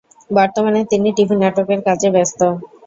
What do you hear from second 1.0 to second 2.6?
TV নাটকের কাজে ব্যস্ত।